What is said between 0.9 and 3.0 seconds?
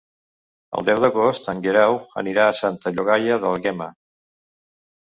d'agost en Guerau anirà a Santa